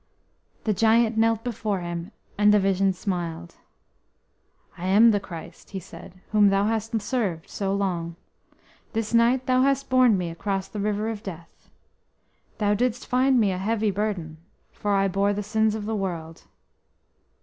[0.63, 3.57] The giant knelt before Him, and the vision smiled.
[4.75, 8.15] "I am the Christ," He said, "whom thou hast served so long.
[8.93, 11.69] This night thou hast borne Me across the River of Death....
[12.57, 14.39] Thou didst find Me a heavy burden,
[14.71, 16.45] for I bore the sins of the world."